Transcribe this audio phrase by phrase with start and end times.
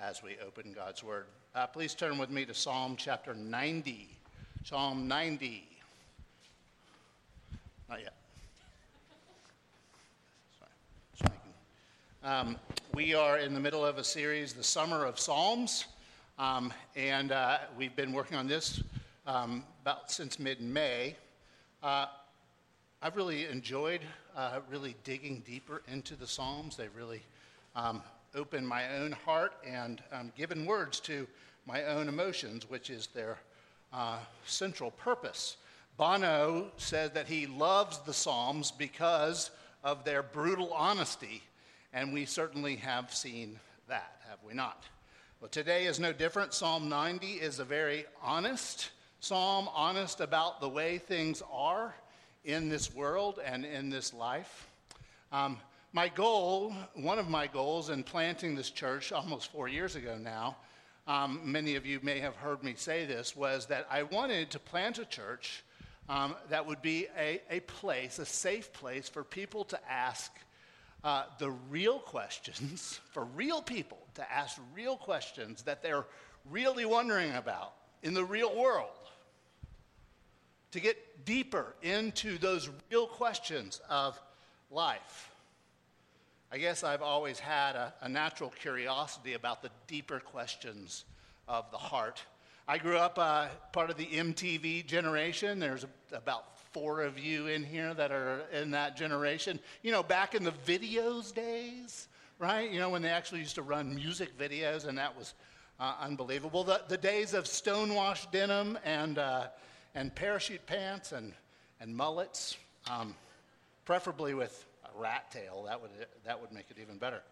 [0.00, 1.26] as we open God's Word.
[1.54, 4.08] Uh, please turn with me to Psalm chapter 90.
[4.64, 5.66] Psalm 90.
[7.88, 8.14] Not yet.
[11.18, 11.32] Sorry.
[12.24, 12.56] Um,
[12.94, 15.86] we are in the middle of a series, The Summer of Psalms,
[16.38, 18.82] um, and uh, we've been working on this
[19.26, 21.16] um, about since mid May.
[21.82, 22.06] Uh,
[23.02, 24.00] I've really enjoyed
[24.34, 26.76] uh, really digging deeper into the Psalms.
[26.76, 27.22] They've really
[27.76, 28.02] um,
[28.34, 31.26] opened my own heart and um, given words to
[31.66, 33.38] my own emotions, which is their
[33.92, 35.56] uh, central purpose.
[35.96, 39.50] Bono said that he loves the Psalms because
[39.84, 41.42] of their brutal honesty,
[41.92, 43.58] and we certainly have seen
[43.88, 44.84] that, have we not?
[45.40, 46.54] Well, today is no different.
[46.54, 51.94] Psalm 90 is a very honest psalm, honest about the way things are
[52.44, 54.68] in this world and in this life.
[55.30, 55.58] Um,
[55.92, 60.56] my goal, one of my goals in planting this church almost four years ago now,
[61.08, 64.60] um, many of you may have heard me say this, was that I wanted to
[64.60, 65.64] plant a church
[66.08, 70.30] um, that would be a, a place, a safe place for people to ask
[71.02, 76.06] uh, the real questions, for real people to ask real questions that they're
[76.50, 77.72] really wondering about
[78.04, 78.88] in the real world
[80.70, 84.20] to get deeper into those real questions of
[84.70, 85.29] life.
[86.52, 91.04] I guess I've always had a, a, natural curiosity about the deeper questions
[91.46, 92.22] of the heart.
[92.66, 95.60] I grew up uh, part of the MTV generation.
[95.60, 99.60] There's about four of you in here that are in that generation.
[99.82, 102.70] You know, back in the videos days, right?
[102.70, 105.34] You know, when they actually used to run music videos, and that was
[105.78, 106.64] uh, unbelievable.
[106.64, 109.46] The, the days of stonewashed denim and uh,
[109.94, 111.32] and parachute pants and,
[111.80, 112.56] and mullets,
[112.90, 113.14] um,
[113.84, 114.66] preferably with
[115.00, 115.64] rat tail.
[115.66, 115.90] That would,
[116.24, 117.22] that would make it even better.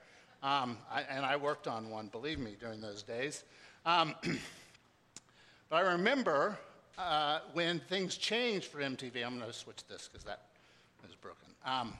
[0.42, 3.44] Um, I, and I worked on one, believe me, during those days.
[3.84, 4.14] Um,
[5.68, 6.58] but I remember
[6.98, 9.24] uh, when things changed for MTV.
[9.24, 10.42] I'm going to switch this because that
[11.08, 11.48] is broken.
[11.64, 11.94] Um,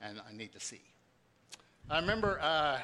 [0.00, 0.80] and I need to see.
[1.90, 2.78] I remember uh,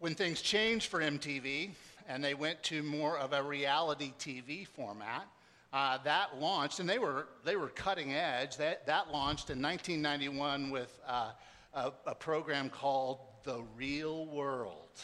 [0.00, 1.70] when things changed for MTV,
[2.08, 5.26] and they went to more of a reality TV format.
[5.74, 8.58] Uh, that launched, and they were, they were cutting edge.
[8.58, 11.32] That, that launched in 1991 with uh,
[11.74, 15.00] a, a program called The Real World.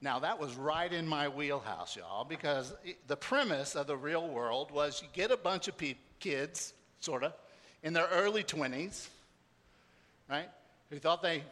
[0.00, 2.74] Now, that was right in my wheelhouse, y'all, because
[3.06, 7.22] the premise of the real world was you get a bunch of pe- kids, sort
[7.22, 7.32] of,
[7.84, 9.06] in their early 20s,
[10.28, 10.48] right,
[10.88, 11.44] who thought they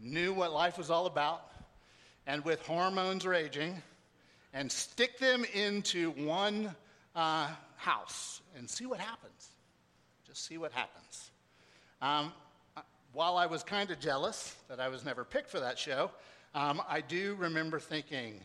[0.00, 1.50] knew what life was all about,
[2.26, 3.82] and with hormones raging
[4.52, 6.74] and stick them into one
[7.14, 9.50] uh, house and see what happens.
[10.26, 11.30] Just see what happens.
[12.00, 12.32] Um,
[13.12, 16.10] while I was kind of jealous that I was never picked for that show,
[16.54, 18.40] um, I do remember thinking,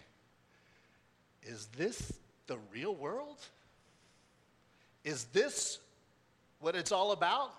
[1.44, 2.14] is this
[2.48, 3.38] the real world?
[5.04, 5.80] Is this
[6.60, 7.54] what it's all about?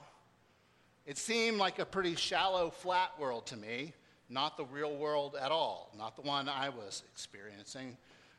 [1.07, 3.95] It seemed like a pretty shallow, flat world to me
[4.29, 7.97] not the real world at all, not the one I was experiencing,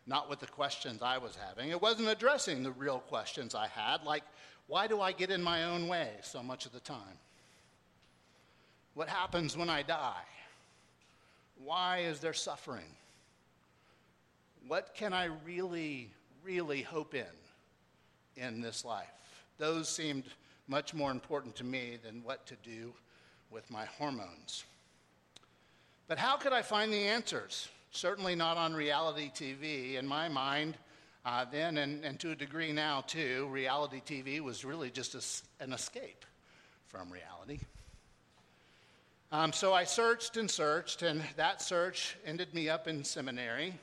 [0.10, 1.70] not with the questions I was having.
[1.70, 4.24] It wasn't addressing the real questions I had, like,
[4.68, 7.20] why do I get in my own way so much of the time?
[8.96, 10.26] What happens when I die?
[11.64, 12.86] Why is there suffering?
[14.68, 16.10] What can I really,
[16.44, 17.26] really hope in
[18.36, 19.08] in this life?
[19.60, 20.24] Those seemed
[20.68, 22.94] much more important to me than what to do
[23.52, 24.64] with my hormones.
[26.08, 27.70] But how could I find the answers?
[27.92, 29.96] Certainly not on reality TV.
[29.96, 30.78] In my mind,
[31.26, 35.64] uh, then and, and, to a degree now too, reality TV was really just a,
[35.64, 36.26] an escape
[36.88, 37.60] from reality.
[39.32, 43.74] Um, so I searched and searched, and that search ended me up in seminary,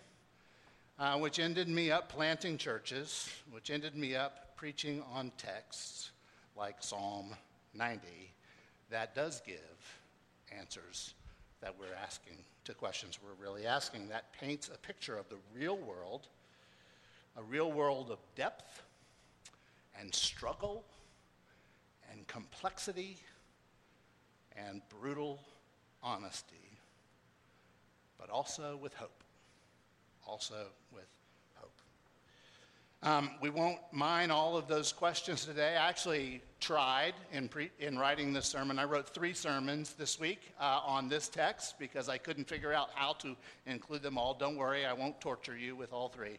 [0.99, 6.11] uh, which ended me up planting churches, which ended me up preaching on texts
[6.57, 7.37] like Psalm
[7.75, 8.09] 90
[8.91, 9.57] that does give
[10.57, 11.15] answers
[11.61, 12.37] that we're asking,
[12.67, 16.29] to questions we're really asking, that paints a picture of the real world,
[17.37, 18.83] a real world of depth
[19.99, 20.85] and struggle
[22.11, 23.17] and complexity
[24.57, 25.41] and brutal
[26.03, 26.79] honesty,
[28.19, 29.23] but also with hope.
[30.27, 31.07] Also with
[33.07, 35.77] um, we won't mine all of those questions today.
[35.77, 38.81] I actually tried in, pre- in writing this sermon.
[38.81, 42.91] I wrote three sermons this week uh, on this text because I couldn't figure out
[42.97, 43.37] how to
[43.67, 44.35] include them all.
[44.35, 46.39] Don't worry, I won't torture you with all three.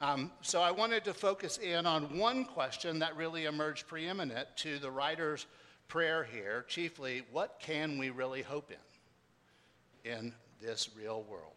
[0.00, 4.80] Um, so I wanted to focus in on one question that really emerged preeminent to
[4.80, 5.46] the writer's
[5.86, 8.72] prayer here chiefly, what can we really hope
[10.04, 11.52] in in this real world.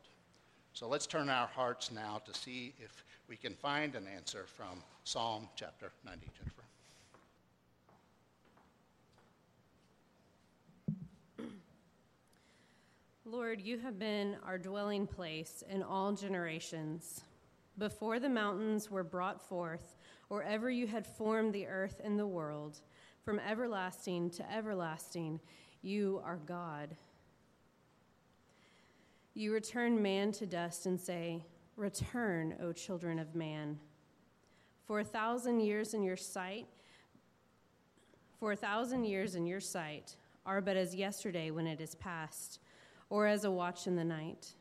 [0.74, 4.84] So let's turn our hearts now to see if we can find an answer from
[5.06, 6.64] Psalm chapter 90, Jennifer.
[13.24, 17.22] Lord, you have been our dwelling place in all generations.
[17.78, 19.96] Before the mountains were brought forth,
[20.30, 22.82] or ever you had formed the earth and the world,
[23.24, 25.40] from everlasting to everlasting,
[25.82, 26.98] you are God.
[29.36, 31.46] You return man to dust and say,
[31.76, 33.80] Return, O children of man.
[34.86, 36.68] For a thousand years in your sight,
[38.40, 40.16] for a thousand years in your sight
[40.46, 42.60] are but as yesterday when it is past,
[43.10, 44.54] or as a watch in the night.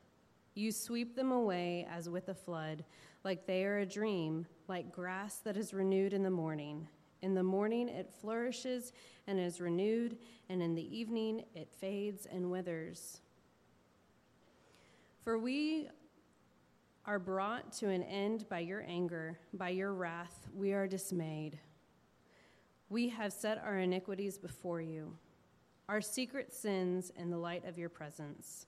[0.55, 2.85] You sweep them away as with a flood,
[3.25, 6.87] like they are a dream, like grass that is renewed in the morning.
[7.23, 8.93] In the morning it flourishes
[9.27, 10.19] and is renewed,
[10.49, 13.21] and in the evening it fades and withers.
[15.23, 15.89] For we
[17.07, 21.59] are brought to an end by your anger, by your wrath, we are dismayed.
[22.89, 25.17] We have set our iniquities before you,
[25.89, 28.67] our secret sins in the light of your presence.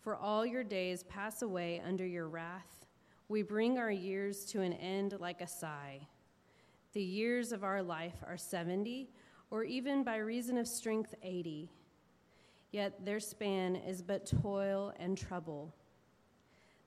[0.00, 2.86] For all your days pass away under your wrath.
[3.28, 6.06] We bring our years to an end like a sigh.
[6.92, 9.10] The years of our life are 70,
[9.50, 11.70] or even by reason of strength, 80.
[12.70, 15.74] Yet their span is but toil and trouble.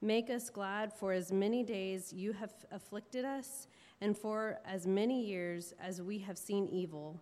[0.00, 3.66] Make us glad for as many days you have afflicted us,
[4.00, 7.20] and for as many years as we have seen evil.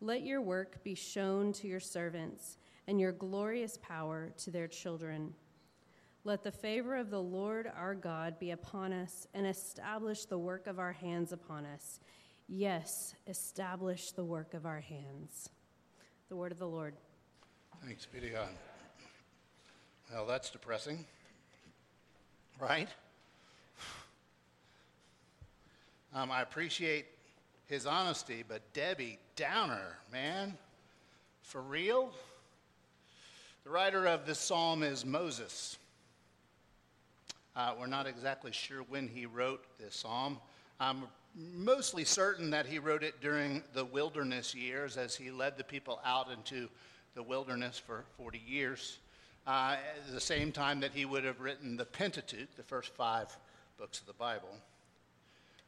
[0.00, 5.32] Let your work be shown to your servants, and your glorious power to their children.
[6.24, 10.66] Let the favor of the Lord our God be upon us, and establish the work
[10.66, 12.00] of our hands upon us.
[12.48, 15.50] Yes, establish the work of our hands.
[16.28, 16.94] The word of the Lord.
[17.84, 18.48] Thanks be to God.
[20.12, 21.04] Well, that's depressing,
[22.60, 22.88] right?
[26.14, 27.06] Um, I appreciate
[27.66, 30.56] his honesty, but Debbie Downer, man,
[31.42, 32.10] for real?
[33.64, 35.76] The writer of this psalm is Moses.
[37.54, 40.38] Uh, we're not exactly sure when he wrote this psalm.
[40.78, 41.04] I'm
[41.34, 46.00] mostly certain that he wrote it during the wilderness years as he led the people
[46.04, 46.68] out into
[47.14, 48.98] the wilderness for 40 years.
[49.46, 49.76] Uh,
[50.06, 53.36] at the same time that he would have written the Pentateuch, the first five
[53.78, 54.48] books of the Bible.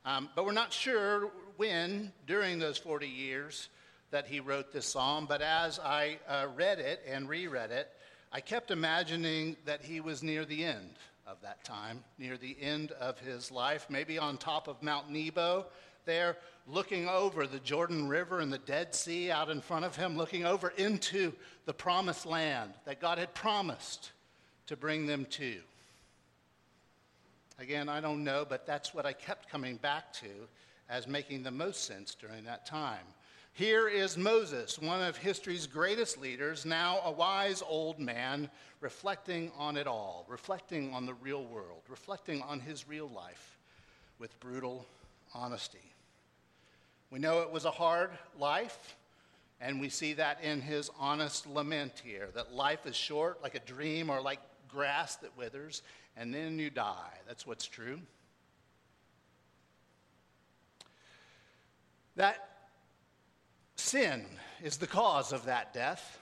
[0.05, 3.69] Um, but we're not sure when, during those 40 years,
[4.11, 5.27] that he wrote this psalm.
[5.27, 7.89] But as I uh, read it and reread it,
[8.33, 12.91] I kept imagining that he was near the end of that time, near the end
[12.93, 15.67] of his life, maybe on top of Mount Nebo,
[16.09, 20.17] there looking over the Jordan River and the Dead Sea out in front of him,
[20.17, 21.33] looking over into
[21.67, 24.13] the promised land that God had promised
[24.67, 25.59] to bring them to.
[27.59, 30.29] Again, I don't know, but that's what I kept coming back to
[30.89, 33.05] as making the most sense during that time.
[33.53, 38.49] Here is Moses, one of history's greatest leaders, now a wise old man,
[38.81, 43.59] reflecting on it all, reflecting on the real world, reflecting on his real life
[44.19, 44.87] with brutal
[45.35, 45.93] honesty.
[47.11, 48.97] We know it was a hard life,
[49.61, 53.61] and we see that in his honest lament here that life is short, like a
[53.61, 55.83] dream, or like grass that withers,
[56.17, 57.13] and then you die.
[57.27, 58.01] That's what's true.
[62.17, 62.49] That
[63.77, 64.27] sin
[64.63, 66.21] is the cause of that death.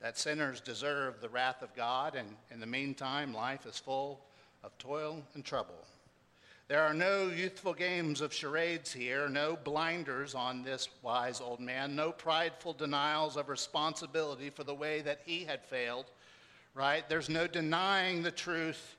[0.00, 4.24] That sinners deserve the wrath of God, and in the meantime, life is full
[4.64, 5.84] of toil and trouble.
[6.68, 11.96] There are no youthful games of charades here, no blinders on this wise old man,
[11.96, 16.04] no prideful denials of responsibility for the way that he had failed,
[16.74, 17.08] right?
[17.08, 18.96] There's no denying the truth,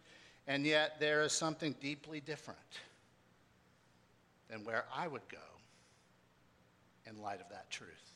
[0.47, 2.57] and yet there is something deeply different
[4.49, 5.37] than where I would go
[7.05, 8.13] in light of that truth,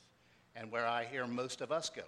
[0.56, 2.08] and where I hear most of us going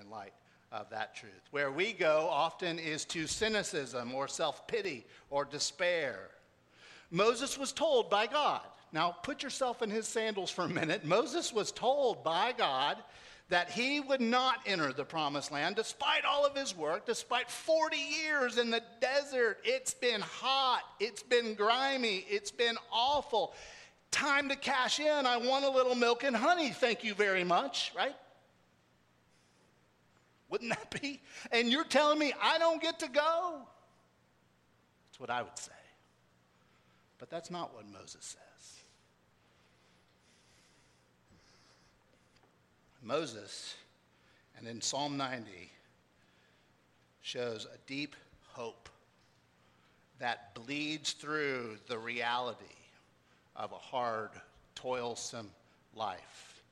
[0.00, 0.34] in light
[0.70, 1.32] of that truth.
[1.50, 6.30] Where we go often is to cynicism or self pity or despair.
[7.10, 8.60] Moses was told by God,
[8.92, 11.04] now put yourself in his sandals for a minute.
[11.04, 12.96] Moses was told by God
[13.48, 17.96] that he would not enter the promised land despite all of his work, despite 40
[17.96, 19.58] years in the desert.
[19.64, 23.54] It's been hot, it's been grimy, it's been awful.
[24.10, 25.26] Time to cash in.
[25.26, 28.16] I want a little milk and honey, thank you very much, right?
[30.48, 31.20] Wouldn't that be?
[31.52, 33.60] And you're telling me I don't get to go?
[35.08, 35.72] That's what I would say.
[37.18, 38.80] But that's not what Moses says.
[43.02, 43.74] Moses,
[44.58, 45.70] and in Psalm 90,
[47.22, 48.16] shows a deep
[48.48, 48.88] hope
[50.18, 52.64] that bleeds through the reality
[53.54, 54.30] of a hard,
[54.74, 55.50] toilsome
[55.94, 56.62] life.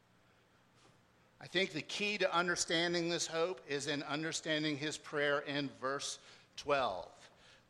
[1.41, 6.19] I think the key to understanding this hope is in understanding his prayer in verse
[6.57, 7.07] 12,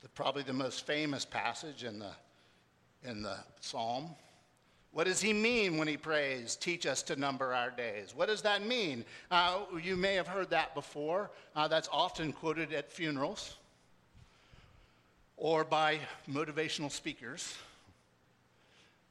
[0.02, 2.11] the, probably the most famous passage in the,
[3.04, 4.11] in the psalm.
[4.92, 8.14] What does he mean when he prays, teach us to number our days?
[8.14, 9.04] What does that mean?
[9.30, 11.30] Uh, you may have heard that before.
[11.56, 13.56] Uh, that's often quoted at funerals
[15.37, 15.99] or by
[16.30, 17.54] motivational speakers.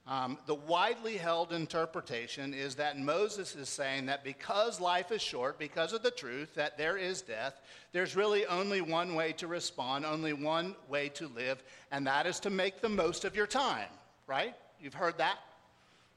[0.05, 5.57] Um, the widely held interpretation is that Moses is saying that because life is short,
[5.57, 7.62] because of the truth that there is death,
[7.93, 12.41] there's really only one way to respond, only one way to live, and that is
[12.41, 13.88] to make the most of your time,
[14.27, 14.53] right?
[14.81, 15.38] You've heard that?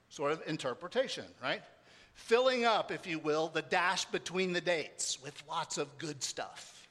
[0.09, 1.63] sort of interpretation, right?
[2.15, 6.89] Filling up, if you will, the dash between the dates with lots of good stuff,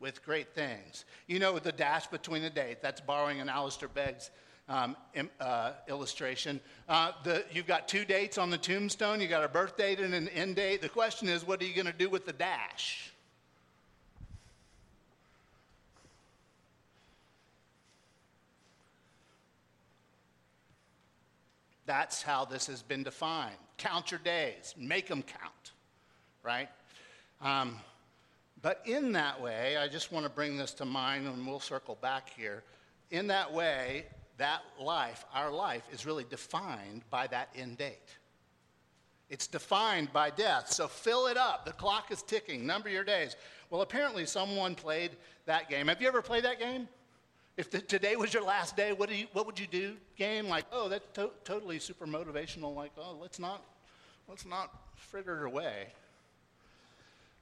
[0.00, 1.04] with great things.
[1.26, 4.30] You know, the dash between the dates, that's borrowing an Alistair Begg's
[4.68, 4.96] um,
[5.40, 6.60] uh, illustration.
[6.88, 10.14] Uh, the, you've got two dates on the tombstone, you've got a birth date and
[10.14, 10.82] an end date.
[10.82, 13.12] The question is, what are you going to do with the dash?
[21.86, 23.56] That's how this has been defined.
[23.78, 25.72] Count your days, make them count,
[26.42, 26.68] right?
[27.40, 27.76] Um,
[28.60, 31.96] but in that way, I just want to bring this to mind and we'll circle
[32.02, 32.62] back here.
[33.10, 34.04] In that way,
[34.38, 38.16] that life, our life, is really defined by that end date.
[39.28, 40.72] It's defined by death.
[40.72, 41.66] So fill it up.
[41.66, 42.66] The clock is ticking.
[42.66, 43.36] Number your days.
[43.68, 45.10] Well, apparently someone played
[45.44, 45.88] that game.
[45.88, 46.88] Have you ever played that game?
[47.58, 49.96] If the, today was your last day, what, do you, what would you do?
[50.16, 52.74] Game like, oh, that's to- totally super motivational.
[52.74, 53.62] Like, oh, let's not,
[54.28, 55.88] let's not fritter it away.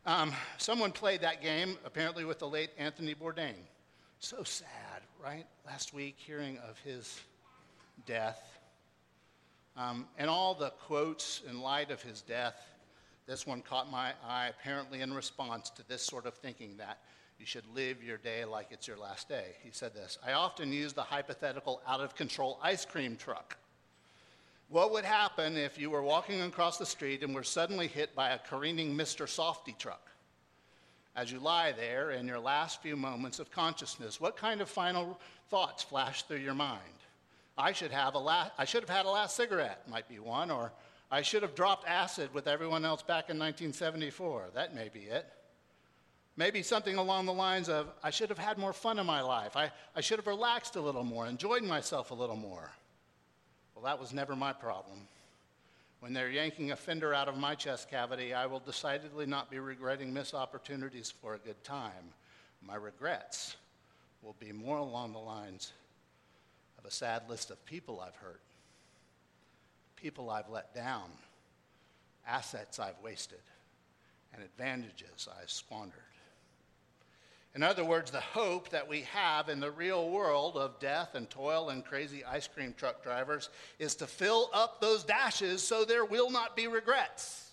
[0.06, 3.54] Um, someone played that game, apparently with the late Anthony Bourdain.
[4.18, 5.46] So sad, right?
[5.66, 7.20] Last week, hearing of his
[8.06, 8.58] death.
[9.76, 12.56] Um, and all the quotes in light of his death,
[13.26, 16.99] this one caught my eye, apparently in response to this sort of thinking that
[17.38, 19.56] you should live your day like it's your last day.
[19.62, 23.56] He said this I often use the hypothetical out of control ice cream truck.
[24.68, 28.30] What would happen if you were walking across the street and were suddenly hit by
[28.30, 29.26] a careening Mr.
[29.26, 30.11] Softee truck?
[31.16, 35.18] As you lie there in your last few moments of consciousness, what kind of final
[35.49, 36.82] thoughts flash through your mind?
[37.56, 40.73] I should have a I should have had a last cigarette, might be one, or
[41.11, 44.50] I should have dropped acid with everyone else back in 1974.
[44.54, 45.26] That may be it.
[46.37, 49.56] Maybe something along the lines of, I should have had more fun in my life.
[49.56, 52.70] I, I should have relaxed a little more, enjoyed myself a little more.
[53.75, 55.08] Well, that was never my problem.
[56.06, 59.58] When they're yanking a fender out of my chest cavity, I will decidedly not be
[59.58, 62.12] regretting missed opportunities for a good time.
[62.62, 63.56] My regrets
[64.22, 65.72] will be more along the lines
[66.78, 68.40] of a sad list of people I've hurt,
[69.96, 71.10] people I've let down,
[72.25, 73.42] assets I've wasted,
[74.32, 76.15] and advantages I've squandered.
[77.56, 81.28] In other words, the hope that we have in the real world of death and
[81.30, 83.48] toil and crazy ice cream truck drivers
[83.78, 87.52] is to fill up those dashes so there will not be regrets.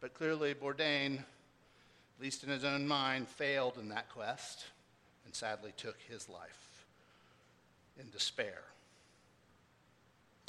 [0.00, 4.64] But clearly, Bourdain, at least in his own mind, failed in that quest
[5.26, 6.86] and sadly took his life
[8.00, 8.62] in despair.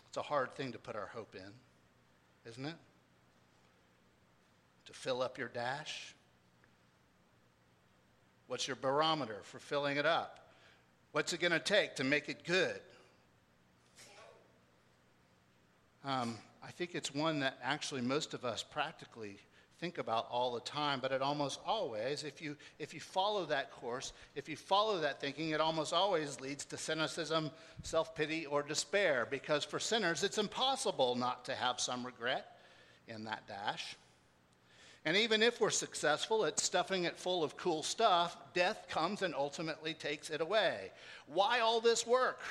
[0.07, 2.75] It's a hard thing to put our hope in, isn't it?
[4.85, 6.13] To fill up your dash
[8.47, 10.39] What's your barometer for filling it up?
[11.11, 12.79] What's it going to take to make it good?
[16.05, 19.37] Um, I think it's one that actually most of us practically
[19.79, 23.71] think about all the time, but it almost always, if you, if you follow that
[23.71, 27.51] course, if you follow that thinking, it almost always leads to cynicism,
[27.83, 32.57] self pity, or despair, because for sinners, it's impossible not to have some regret
[33.07, 33.95] in that dash.
[35.07, 39.33] And even if we're successful at stuffing it full of cool stuff, death comes and
[39.33, 40.91] ultimately takes it away.
[41.27, 42.41] Why all this work?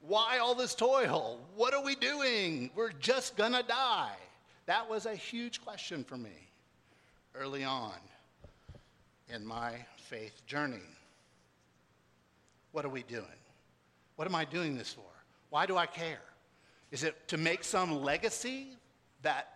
[0.00, 1.38] Why all this toil?
[1.54, 2.72] What are we doing?
[2.74, 4.16] We're just gonna die.
[4.66, 6.48] That was a huge question for me
[7.32, 7.94] early on
[9.32, 10.82] in my faith journey.
[12.72, 13.24] What are we doing?
[14.16, 15.02] What am I doing this for?
[15.50, 16.22] Why do I care?
[16.90, 18.66] Is it to make some legacy
[19.22, 19.55] that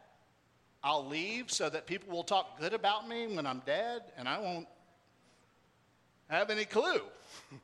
[0.83, 4.39] I'll leave so that people will talk good about me when I'm dead and I
[4.39, 4.67] won't
[6.29, 7.03] have any clue?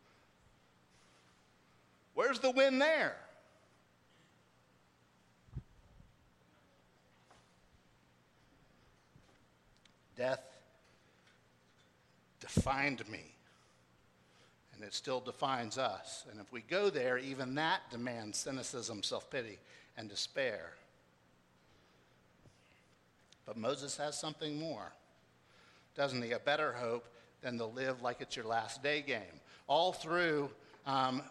[2.15, 3.17] Where's the win there?
[10.17, 10.43] Death
[12.41, 13.35] defined me,
[14.75, 16.25] and it still defines us.
[16.31, 19.59] And if we go there, even that demands cynicism, self pity,
[19.99, 20.73] and despair.
[23.47, 24.93] But Moses has something more,
[25.95, 26.33] doesn't he?
[26.33, 27.07] A better hope
[27.41, 29.41] than to live like it's your last day game.
[29.69, 30.51] All through
[30.85, 31.23] um,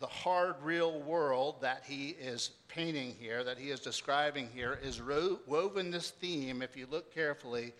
[0.00, 5.00] the hard, real world that he is painting here, that he is describing here, is
[5.00, 7.72] ro- woven this theme, if you look carefully,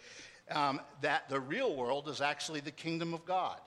[0.50, 3.58] um, that the real world is actually the kingdom of God.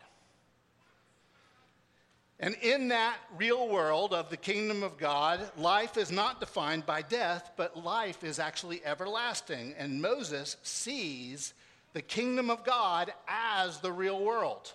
[2.40, 7.02] And in that real world of the kingdom of God, life is not defined by
[7.02, 9.74] death, but life is actually everlasting.
[9.78, 11.54] And Moses sees
[11.94, 14.74] the kingdom of God as the real world.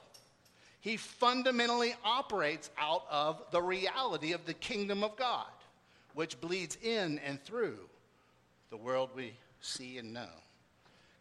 [0.81, 5.45] He fundamentally operates out of the reality of the kingdom of God,
[6.15, 7.79] which bleeds in and through
[8.71, 10.29] the world we see and know.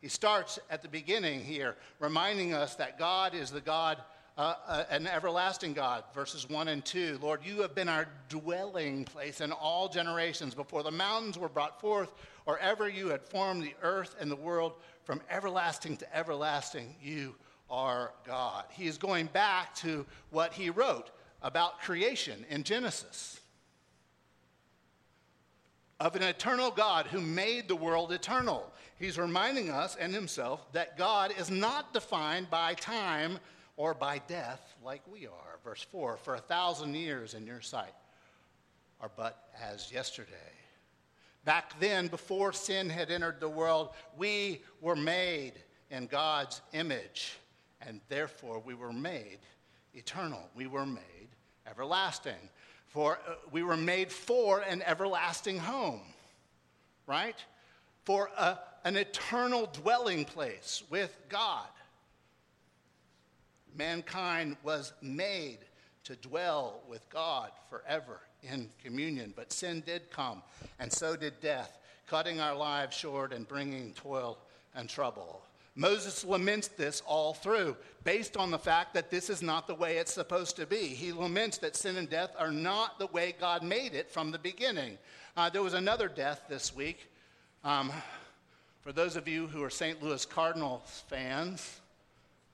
[0.01, 3.97] He starts at the beginning here, reminding us that God is the God,
[4.39, 7.19] uh, uh, an everlasting God, verses 1 and 2.
[7.21, 10.55] Lord, you have been our dwelling place in all generations.
[10.55, 12.13] Before the mountains were brought forth,
[12.45, 17.35] or ever you had formed the earth and the world, from everlasting to everlasting, you
[17.69, 18.63] are God.
[18.71, 23.41] He is going back to what he wrote about creation in Genesis
[25.99, 28.71] of an eternal God who made the world eternal.
[28.97, 33.37] He's reminding us and himself that God is not defined by time
[33.79, 35.57] or by death like we are.
[35.63, 37.93] Verse 4 For a thousand years in your sight
[38.99, 40.35] are but as yesterday.
[41.45, 45.53] Back then, before sin had entered the world, we were made
[45.89, 47.37] in God's image
[47.81, 49.39] and therefore we were made
[49.93, 50.49] eternal.
[50.53, 51.29] We were made
[51.65, 52.49] everlasting.
[52.87, 56.01] For uh, we were made for an everlasting home,
[57.07, 57.37] right?
[58.03, 61.67] For a, an eternal dwelling place with God.
[63.77, 65.59] Mankind was made
[66.03, 70.41] to dwell with God forever in communion, but sin did come,
[70.79, 71.77] and so did death,
[72.07, 74.37] cutting our lives short and bringing toil
[74.75, 75.41] and trouble.
[75.75, 79.97] Moses laments this all through, based on the fact that this is not the way
[79.97, 80.87] it's supposed to be.
[80.87, 84.39] He laments that sin and death are not the way God made it from the
[84.39, 84.97] beginning.
[85.37, 87.09] Uh, there was another death this week.
[87.63, 87.91] Um,
[88.81, 90.01] for those of you who are St.
[90.01, 91.79] Louis Cardinals fans,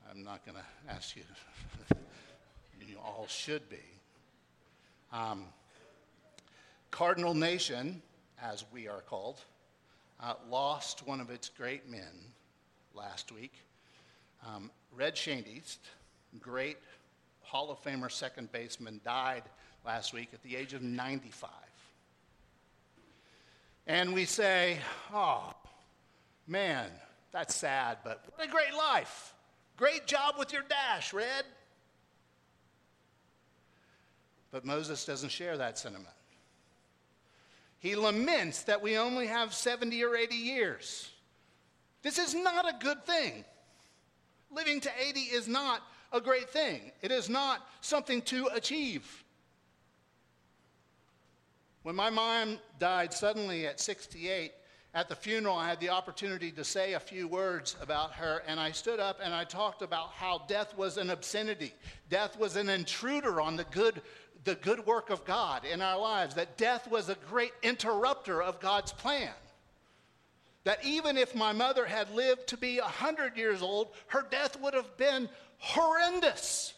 [0.09, 1.23] I'm not going to ask you,
[2.87, 3.77] you all should be.
[5.11, 5.45] Um,
[6.91, 8.01] Cardinal Nation,
[8.41, 9.41] as we are called,
[10.21, 12.33] uh, lost one of its great men
[12.93, 13.53] last week.
[14.45, 15.79] Um, Red Schoendienst,
[16.39, 16.77] great
[17.41, 19.43] Hall of Famer second baseman, died
[19.85, 21.49] last week at the age of 95.
[23.87, 24.79] And we say,
[25.13, 25.53] oh,
[26.47, 26.89] man,
[27.31, 29.34] that's sad, but what a great life.
[29.77, 31.43] Great job with your dash, Red.
[34.51, 36.13] But Moses doesn't share that sentiment.
[37.79, 41.11] He laments that we only have 70 or 80 years.
[42.01, 43.43] This is not a good thing.
[44.49, 45.81] Living to 80 is not
[46.13, 49.23] a great thing, it is not something to achieve.
[51.83, 54.53] When my mom died suddenly at 68,
[54.95, 58.60] at the funeral, I had the opportunity to say a few words about her, and
[58.60, 61.73] I stood up and I talked about how death was an obscenity.
[62.10, 64.01] Death was an intruder on the good,
[64.45, 68.60] the good work of God in our lives, that death was a great interrupter of
[68.62, 69.34] God's plan
[70.65, 74.73] that even if my mother had lived to be 100 years old, her death would
[74.73, 75.29] have been
[75.60, 76.73] horrendous.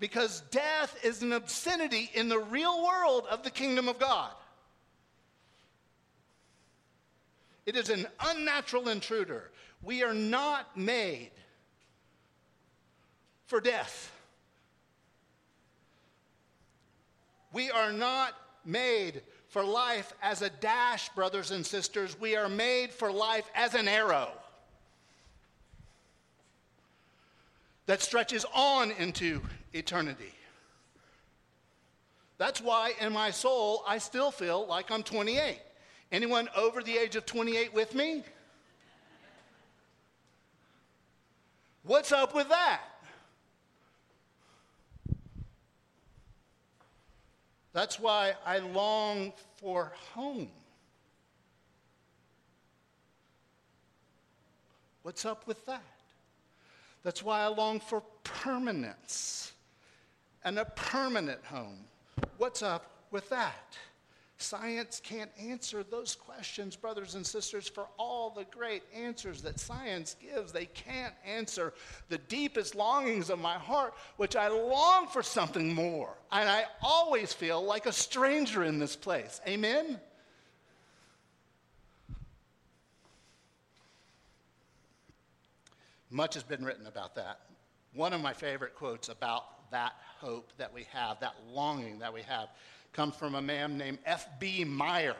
[0.00, 4.30] Because death is an obscenity in the real world of the kingdom of God.
[7.66, 9.50] It is an unnatural intruder.
[9.82, 11.30] We are not made
[13.46, 14.12] for death.
[17.52, 18.34] We are not
[18.64, 22.18] made for life as a dash, brothers and sisters.
[22.18, 24.30] We are made for life as an arrow
[27.86, 29.40] that stretches on into
[29.72, 30.32] eternity.
[32.38, 35.58] That's why in my soul I still feel like I'm 28.
[36.10, 38.22] Anyone over the age of 28 with me?
[41.82, 42.80] What's up with that?
[47.72, 50.48] That's why I long for home.
[55.02, 55.82] What's up with that?
[57.02, 59.52] That's why I long for permanence
[60.48, 61.84] and a permanent home.
[62.38, 63.76] What's up with that?
[64.38, 70.16] Science can't answer those questions, brothers and sisters, for all the great answers that science
[70.18, 70.50] gives.
[70.50, 71.74] They can't answer
[72.08, 76.16] the deepest longings of my heart, which I long for something more.
[76.32, 79.42] And I always feel like a stranger in this place.
[79.46, 80.00] Amen?
[86.08, 87.40] Much has been written about that.
[87.92, 92.22] One of my favorite quotes about that hope that we have, that longing that we
[92.22, 92.48] have,
[92.92, 94.64] comes from a man named F.B.
[94.64, 95.16] Meyer.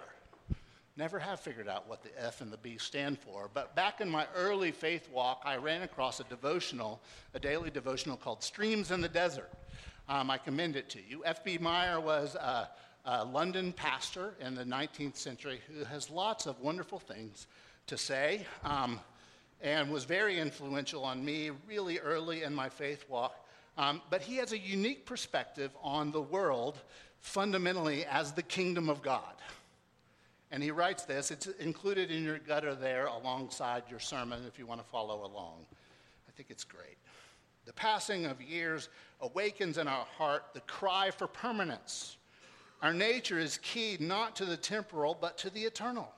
[0.96, 4.08] Never have figured out what the F and the B stand for, but back in
[4.10, 7.00] my early faith walk, I ran across a devotional,
[7.34, 9.50] a daily devotional called Streams in the Desert.
[10.08, 11.22] Um, I commend it to you.
[11.24, 11.58] F.B.
[11.58, 12.68] Meyer was a,
[13.04, 17.46] a London pastor in the 19th century who has lots of wonderful things
[17.86, 18.98] to say um,
[19.60, 23.46] and was very influential on me really early in my faith walk.
[23.78, 26.80] Um, but he has a unique perspective on the world
[27.20, 29.34] fundamentally as the kingdom of God.
[30.50, 34.66] And he writes this, it's included in your gutter there alongside your sermon if you
[34.66, 35.64] want to follow along.
[36.28, 36.96] I think it's great.
[37.66, 38.88] The passing of years
[39.20, 42.16] awakens in our heart the cry for permanence.
[42.82, 46.08] Our nature is keyed not to the temporal, but to the eternal.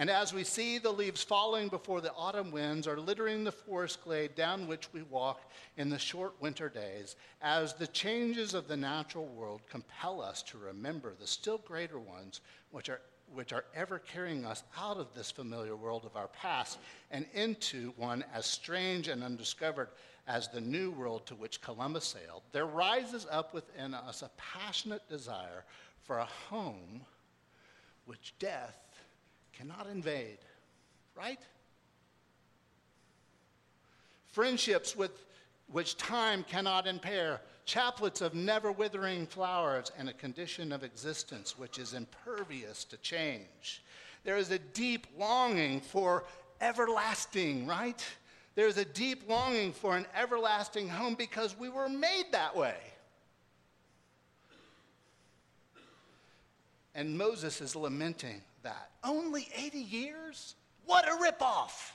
[0.00, 4.02] And as we see the leaves falling before the autumn winds are littering the forest
[4.02, 5.42] glade down which we walk
[5.76, 10.56] in the short winter days, as the changes of the natural world compel us to
[10.56, 13.02] remember the still greater ones which are,
[13.34, 16.78] which are ever carrying us out of this familiar world of our past
[17.10, 19.88] and into one as strange and undiscovered
[20.26, 25.06] as the new world to which Columbus sailed, there rises up within us a passionate
[25.10, 25.66] desire
[26.04, 27.02] for a home
[28.06, 28.78] which death
[29.60, 30.38] cannot invade,
[31.14, 31.40] right?
[34.28, 35.26] Friendships with
[35.70, 41.78] which time cannot impair, chaplets of never withering flowers, and a condition of existence which
[41.78, 43.82] is impervious to change.
[44.24, 46.24] There is a deep longing for
[46.62, 48.02] everlasting, right?
[48.54, 52.76] There's a deep longing for an everlasting home because we were made that way.
[56.94, 58.90] And Moses is lamenting that.
[59.04, 60.54] Only 80 years?
[60.86, 61.92] What a ripoff!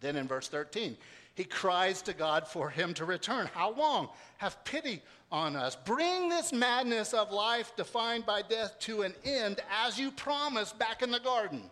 [0.00, 0.96] Then in verse 13,
[1.34, 3.48] he cries to God for him to return.
[3.54, 4.08] How long?
[4.38, 5.76] Have pity on us.
[5.76, 11.02] Bring this madness of life defined by death to an end as you promised back
[11.02, 11.62] in the garden.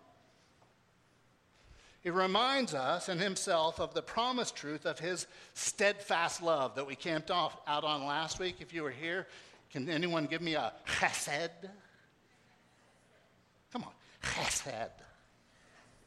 [2.02, 6.94] He reminds us and himself of the promised truth of his steadfast love that we
[6.94, 8.56] camped off, out on last week.
[8.60, 9.26] If you were here,
[9.72, 11.50] can anyone give me a chesed?
[13.72, 14.90] Come on, chesed.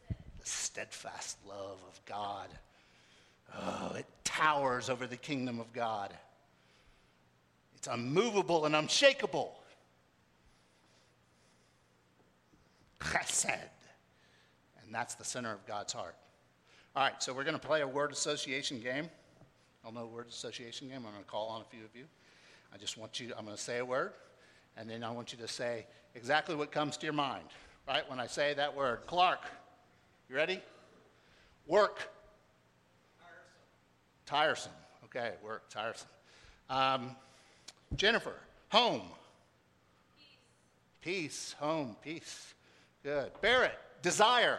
[0.09, 2.49] The steadfast love of God.
[3.55, 6.13] Oh, it towers over the kingdom of God.
[7.75, 9.59] It's unmovable and unshakable.
[12.99, 13.59] Chesed.
[14.83, 16.15] And that's the center of God's heart.
[16.95, 19.09] All right, so we're going to play a word association game.
[19.83, 20.97] I'll know word association game.
[20.97, 22.05] I'm going to call on a few of you.
[22.73, 24.13] I just want you, I'm going to say a word,
[24.75, 27.45] and then I want you to say exactly what comes to your mind,
[27.87, 28.09] right?
[28.09, 29.01] When I say that word.
[29.05, 29.41] Clark,
[30.29, 30.59] you ready?
[31.67, 32.09] Work.
[34.25, 34.71] Tiresome.
[34.71, 34.71] Tiresome.
[35.05, 36.07] Okay, work, tiresome.
[36.69, 37.15] Um,
[37.95, 38.33] Jennifer,
[38.69, 39.03] home.
[41.03, 41.29] Peace.
[41.29, 41.55] peace.
[41.59, 42.53] home, peace.
[43.03, 43.31] Good.
[43.41, 44.57] Barrett, desire.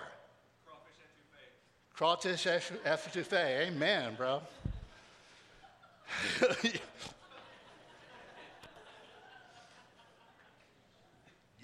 [1.95, 2.83] Crawfish etouffee.
[2.85, 3.69] Crawfish etouffee.
[3.69, 4.41] Amen, bro.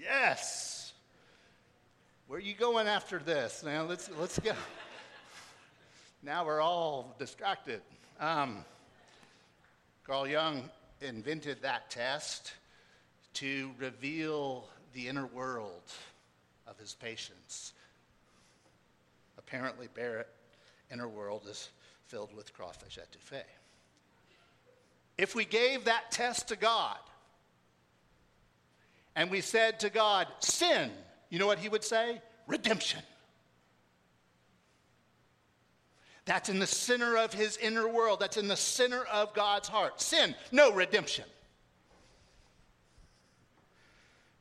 [0.01, 0.93] yes.
[2.27, 3.63] Where are you going after this?
[3.63, 4.53] Now let's let's go.
[6.23, 7.81] now we're all distracted.
[8.19, 8.65] Um,
[10.05, 10.69] Carl Jung
[11.01, 12.53] invented that test
[13.35, 15.83] to reveal the inner world
[16.67, 17.73] of his patients
[19.51, 20.29] apparently Barrett
[20.91, 21.69] inner world is
[22.07, 23.43] filled with crawfish etouffee.
[25.17, 26.97] If we gave that test to God
[29.15, 30.91] and we said to God, sin,
[31.29, 32.21] you know what he would say?
[32.47, 33.01] Redemption.
[36.25, 38.19] That's in the center of his inner world.
[38.19, 39.99] That's in the center of God's heart.
[40.01, 41.25] Sin, no redemption.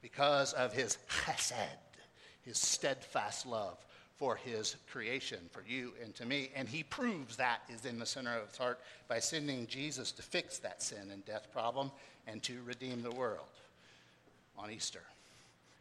[0.02, 1.54] Because of his chesed,
[2.42, 3.78] his steadfast love
[4.16, 6.50] for his creation, for you and to me.
[6.54, 10.22] And he proves that is in the center of his heart by sending Jesus to
[10.22, 11.90] fix that sin and death problem
[12.26, 13.48] and to redeem the world
[14.62, 15.03] on Easter.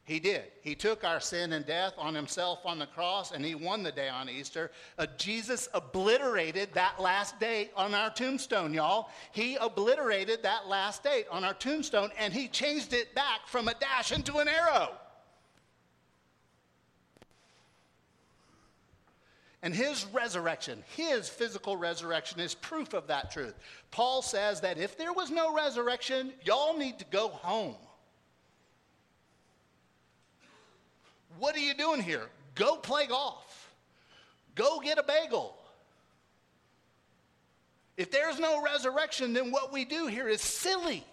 [0.10, 0.46] He did.
[0.64, 3.92] He took our sin and death on himself on the cross, and he won the
[3.92, 4.72] day on Easter.
[4.98, 9.12] Uh, Jesus obliterated that last date on our tombstone, y'all.
[9.32, 13.76] He obliterated that last date on our tombstone, and he changed it back from a
[13.76, 14.94] dash into an arrow.
[19.62, 23.54] And his resurrection, his physical resurrection, is proof of that truth.
[23.92, 27.76] Paul says that if there was no resurrection, y'all need to go home.
[31.38, 32.28] What are you doing here?
[32.56, 33.74] Go play golf.
[34.56, 35.56] Go get a bagel.
[37.98, 41.04] If there's no resurrection, then what we do here is silly.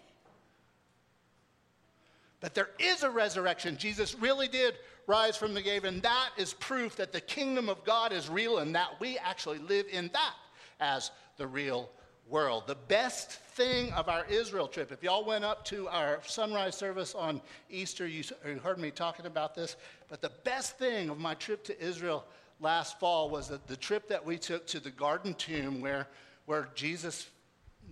[2.40, 3.76] But there is a resurrection.
[3.76, 4.74] Jesus really did
[5.06, 8.58] rise from the grave, and that is proof that the kingdom of God is real
[8.58, 10.34] and that we actually live in that
[10.80, 11.90] as the real
[12.28, 12.64] world.
[12.66, 17.14] The best thing of our Israel trip, if y'all went up to our sunrise service
[17.14, 17.40] on
[17.70, 18.22] Easter, you
[18.62, 19.76] heard me talking about this,
[20.10, 22.26] but the best thing of my trip to Israel
[22.60, 26.06] last fall was the trip that we took to the garden tomb where,
[26.44, 27.28] where Jesus,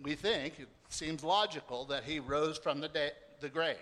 [0.02, 3.76] we think, it seems logical that he rose from the, the grave.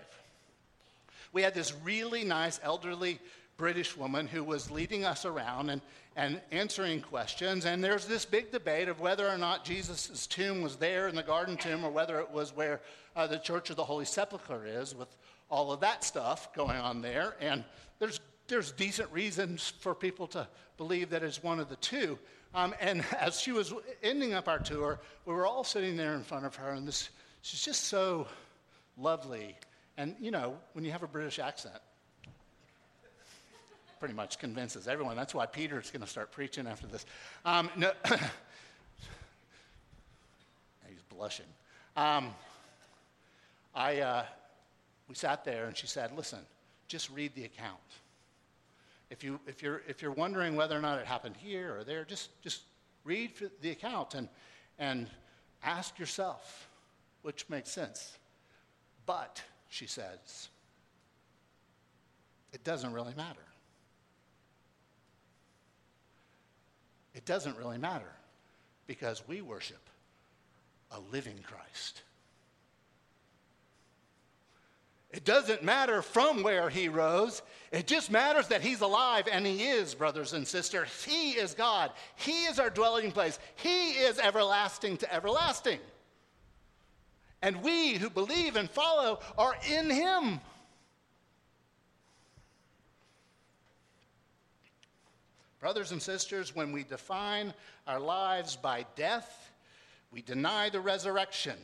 [1.33, 3.19] We had this really nice elderly
[3.57, 5.81] British woman who was leading us around and,
[6.15, 7.65] and answering questions.
[7.65, 11.23] And there's this big debate of whether or not Jesus' tomb was there in the
[11.23, 12.81] garden tomb or whether it was where
[13.15, 15.15] uh, the Church of the Holy Sepulchre is, with
[15.49, 17.35] all of that stuff going on there.
[17.39, 17.63] And
[17.99, 22.17] there's, there's decent reasons for people to believe that it's one of the two.
[22.55, 26.23] Um, and as she was ending up our tour, we were all sitting there in
[26.23, 27.09] front of her, and this,
[27.41, 28.27] she's just so
[28.97, 29.55] lovely
[29.97, 31.77] and, you know, when you have a British accent,
[34.03, 35.15] pretty much convinces everyone.
[35.15, 37.05] That's why Peter's going to start preaching after this.
[37.45, 37.89] Um, no,
[40.89, 41.45] he's blushing.
[41.95, 42.31] Um,
[43.73, 44.25] I, uh,
[45.07, 46.39] we sat there and she said, listen,
[46.89, 47.79] just read the account.
[49.09, 52.03] If, you, if, you're, if you're wondering whether or not it happened here or there,
[52.03, 52.63] just, just
[53.05, 54.27] read the account and,
[54.79, 55.07] and
[55.63, 56.67] ask yourself
[57.21, 58.17] which makes sense.
[59.05, 60.49] But she says.
[62.51, 63.39] It doesn't really matter.
[67.13, 68.11] It doesn't really matter
[68.87, 69.89] because we worship
[70.91, 72.01] a living Christ.
[75.11, 77.43] It doesn't matter from where he rose.
[77.71, 80.89] It just matters that he's alive, and he is, brothers and sisters.
[81.03, 81.91] He is God.
[82.15, 83.37] He is our dwelling place.
[83.55, 85.79] He is everlasting to everlasting.
[87.43, 90.41] And we who believe and follow are in him.
[95.63, 97.53] Brothers and sisters, when we define
[97.87, 99.49] our lives by death,
[100.11, 101.55] we deny the resurrection.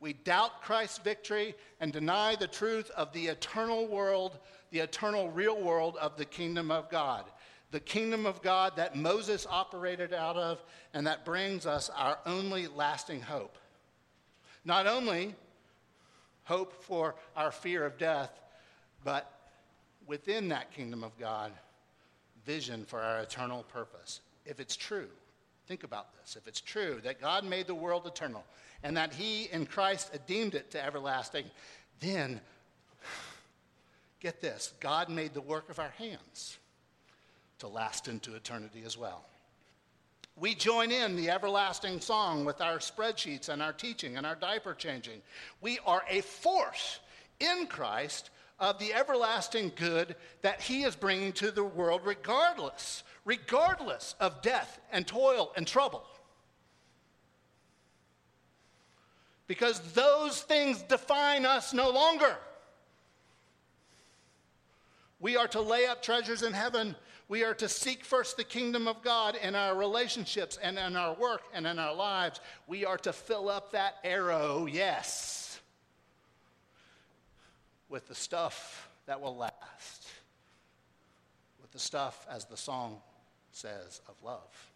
[0.00, 4.40] We doubt Christ's victory and deny the truth of the eternal world,
[4.72, 7.24] the eternal real world of the kingdom of God.
[7.70, 10.60] The kingdom of God that Moses operated out of
[10.92, 13.56] and that brings us our only lasting hope.
[14.64, 15.36] Not only
[16.42, 18.32] hope for our fear of death,
[19.04, 19.30] but
[20.04, 21.52] within that kingdom of God,
[22.44, 24.20] vision for our eternal purpose.
[24.46, 25.08] If it's true,
[25.66, 26.36] think about this.
[26.36, 28.44] If it's true that God made the world eternal
[28.82, 31.44] and that He in Christ deemed it to everlasting,
[32.00, 32.40] then
[34.20, 36.58] get this God made the work of our hands
[37.60, 39.24] to last into eternity as well.
[40.36, 44.74] We join in the everlasting song with our spreadsheets and our teaching and our diaper
[44.74, 45.22] changing.
[45.60, 46.98] We are a force
[47.38, 54.14] in Christ of the everlasting good that He is bringing to the world, regardless, regardless
[54.20, 56.04] of death and toil and trouble.
[59.46, 62.36] Because those things define us no longer.
[65.20, 66.96] We are to lay up treasures in heaven
[67.28, 71.14] we are to seek first the kingdom of God in our relationships and in our
[71.14, 72.40] work and in our lives.
[72.66, 75.43] We are to fill up that arrow, yes,
[77.94, 80.08] with the stuff that will last,
[81.62, 82.96] with the stuff, as the song
[83.52, 84.72] says, of love.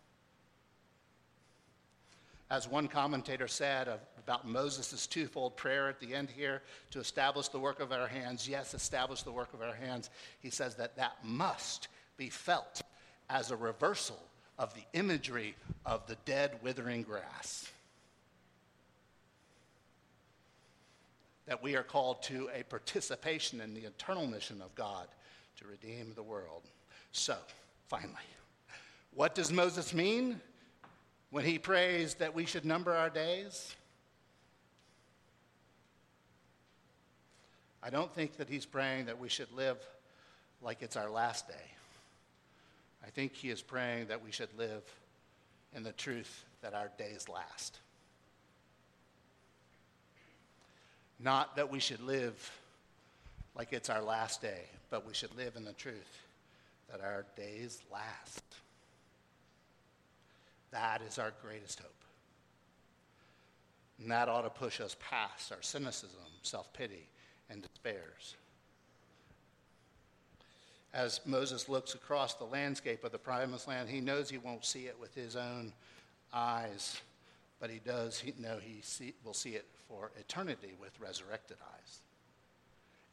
[2.48, 3.88] As one commentator said
[4.24, 8.48] about Moses' twofold prayer at the end here to establish the work of our hands,
[8.48, 12.82] yes, establish the work of our hands, he says that that must be felt
[13.28, 14.22] as a reversal
[14.60, 17.68] of the imagery of the dead, withering grass.
[21.48, 25.08] That we are called to a participation in the eternal mission of God
[25.56, 26.62] to redeem the world.
[27.12, 27.36] So,
[27.88, 28.12] finally,
[29.14, 30.40] what does Moses mean
[31.30, 33.74] when he prays that we should number our days?
[37.82, 39.78] I don't think that he's praying that we should live
[40.60, 41.54] like it's our last day.
[43.04, 44.82] I think he is praying that we should live
[45.74, 47.78] in the truth that our days last.
[51.20, 52.50] Not that we should live
[53.54, 56.22] like it's our last day, but we should live in the truth
[56.90, 58.42] that our days last.
[60.70, 61.90] That is our greatest hope.
[64.00, 67.08] And that ought to push us past our cynicism, self pity,
[67.50, 68.36] and despairs.
[70.94, 74.86] As Moses looks across the landscape of the promised land, he knows he won't see
[74.86, 75.72] it with his own
[76.32, 77.00] eyes,
[77.60, 82.00] but he does know he see, will see it for eternity with resurrected eyes.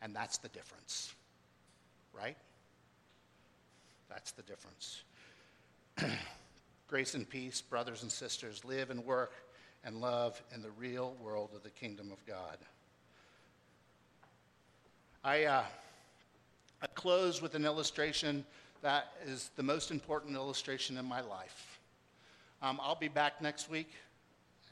[0.02, 1.14] And that's the difference,
[2.14, 2.38] right?
[4.10, 5.04] That's the difference.
[6.88, 9.34] Grace and peace, brothers and sisters, live and work
[9.84, 12.58] and love in the real world of the kingdom of God.
[15.24, 15.64] I, uh,
[16.82, 18.46] I close with an illustration
[18.82, 21.80] that is the most important illustration in my life.
[22.62, 23.92] Um, I'll be back next week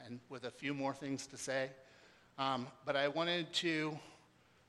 [0.04, 1.70] and with a few more things to say.
[2.38, 3.98] Um, but I wanted to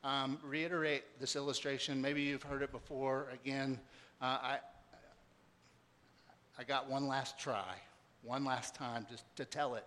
[0.03, 2.01] um, reiterate this illustration.
[2.01, 3.27] Maybe you've heard it before.
[3.33, 3.79] Again,
[4.21, 4.57] uh, I,
[6.59, 7.75] I got one last try,
[8.21, 9.85] one last time just to tell it.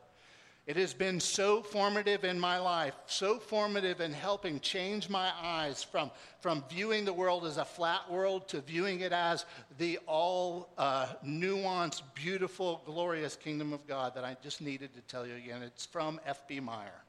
[0.68, 5.82] It has been so formative in my life, so formative in helping change my eyes
[5.82, 6.10] from,
[6.40, 9.46] from viewing the world as a flat world to viewing it as
[9.78, 15.26] the all uh, nuanced, beautiful, glorious kingdom of God that I just needed to tell
[15.26, 15.62] you again.
[15.62, 16.60] It's from F.B.
[16.60, 17.02] Meyer,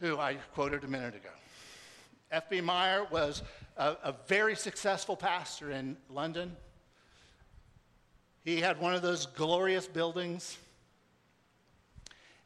[0.00, 1.30] who I quoted a minute ago.
[2.30, 2.60] F.B.
[2.60, 3.42] Meyer was
[3.76, 6.56] a, a very successful pastor in London.
[8.44, 10.58] He had one of those glorious buildings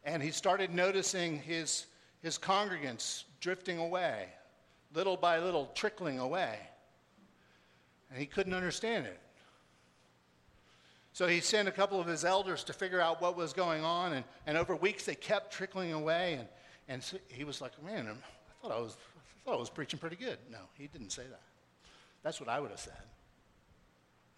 [0.05, 1.87] and he started noticing his,
[2.23, 4.27] his congregants drifting away,
[4.95, 6.59] little by little, trickling away.
[8.11, 9.19] And he couldn't understand it.
[11.13, 14.15] So he sent a couple of his elders to figure out what was going on,
[14.15, 16.35] and, and over weeks they kept trickling away.
[16.35, 16.49] And,
[16.93, 19.99] and so he was like, Man, I thought I, was, I thought I was preaching
[19.99, 20.39] pretty good.
[20.51, 21.41] No, he didn't say that.
[22.23, 23.03] That's what I would have said.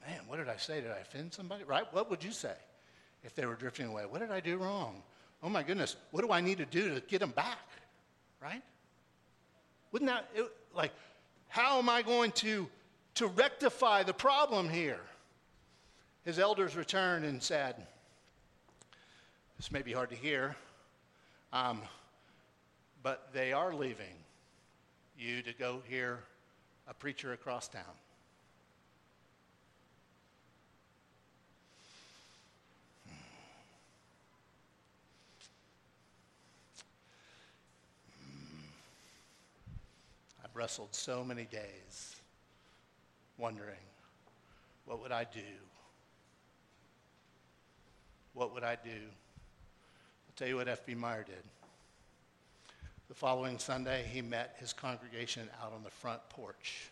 [0.06, 0.80] Man, what did I say?
[0.80, 1.64] Did I offend somebody?
[1.64, 1.84] Right?
[1.92, 2.54] What would you say
[3.22, 4.04] if they were drifting away?
[4.08, 5.02] What did I do wrong?
[5.44, 7.68] oh my goodness, what do I need to do to get them back?
[8.42, 8.62] Right?
[9.92, 10.90] Wouldn't that, it, like,
[11.48, 12.66] how am I going to,
[13.16, 15.00] to rectify the problem here?
[16.24, 17.76] His elders returned and said,
[19.58, 20.56] This may be hard to hear,
[21.52, 21.82] um,
[23.04, 24.16] but they are leaving
[25.16, 26.20] you to go hear
[26.88, 27.82] a preacher across town.
[33.06, 33.12] Hmm.
[40.42, 42.16] I've wrestled so many days
[43.36, 43.76] wondering,
[44.86, 45.40] what would I do?
[48.32, 48.90] What would I do?
[48.90, 50.94] I'll tell you what F.B.
[50.94, 51.44] Meyer did.
[53.08, 56.90] The following Sunday, he met his congregation out on the front porch,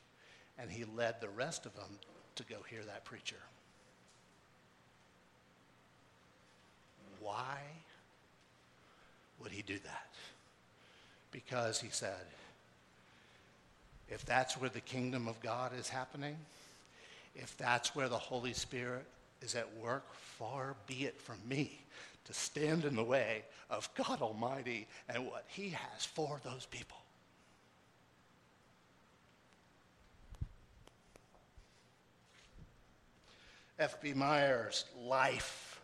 [0.58, 1.98] and he led the rest of them
[2.36, 3.36] to go hear that preacher.
[7.18, 7.56] Why
[9.40, 10.08] would he do that?
[11.30, 12.26] Because he said,
[14.08, 16.36] if that's where the kingdom of God is happening,
[17.34, 19.06] if that's where the Holy Spirit
[19.40, 21.80] is at work, far be it from me
[22.24, 26.98] to stand in the way of God Almighty and what He has for those people.
[33.78, 34.12] F.B.
[34.14, 35.80] Meyer's life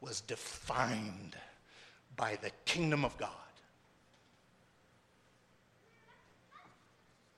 [0.00, 1.36] was defined
[2.16, 3.30] by the kingdom of God.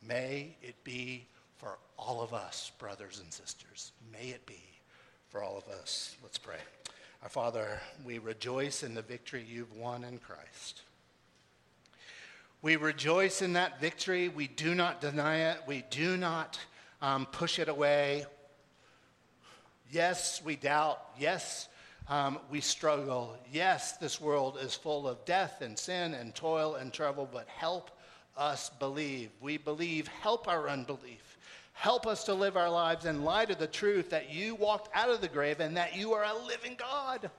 [0.02, 1.26] May it be
[1.56, 3.92] for all of us, brothers and sisters.
[4.12, 4.62] May it be
[5.28, 6.16] for all of us.
[6.22, 6.58] Let's pray.
[7.24, 10.82] Our Father, we rejoice in the victory you've won in Christ.
[12.60, 14.28] We rejoice in that victory.
[14.28, 15.60] We do not deny it.
[15.66, 16.58] We do not
[17.00, 18.26] um, push it away.
[19.90, 21.00] Yes, we doubt.
[21.18, 21.68] Yes,
[22.10, 23.38] um, we struggle.
[23.50, 27.90] Yes, this world is full of death and sin and toil and trouble, but help
[28.36, 29.30] us believe.
[29.40, 31.33] We believe, help our unbelief.
[31.74, 35.10] Help us to live our lives in light of the truth that you walked out
[35.10, 37.30] of the grave and that you are a living God.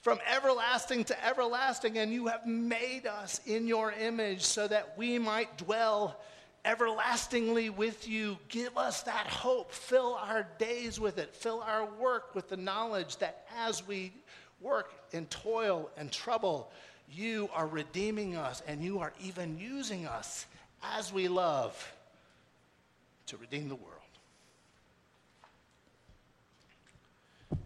[0.00, 5.18] From everlasting to everlasting, and you have made us in your image so that we
[5.18, 6.20] might dwell
[6.64, 8.38] everlastingly with you.
[8.48, 9.72] Give us that hope.
[9.72, 11.34] Fill our days with it.
[11.34, 14.12] Fill our work with the knowledge that as we
[14.60, 16.70] work in toil and trouble,
[17.10, 20.46] you are redeeming us and you are even using us
[20.82, 21.95] as we love
[23.26, 23.92] to redeem the world.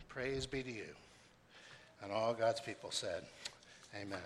[0.08, 0.94] Praise be to you.
[2.02, 3.24] And all God's people said,
[3.94, 4.18] Amen.